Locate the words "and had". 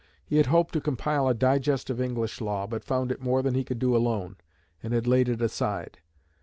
4.81-5.05